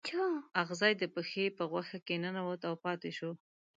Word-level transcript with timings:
اغزی 0.61 0.93
د 1.01 1.03
پښې 1.13 1.43
په 1.57 1.63
غوښه 1.71 1.97
کې 2.05 2.15
ننوت 2.23 2.61
او 2.69 2.75
پاتې 2.83 3.09
شو. 3.17 3.31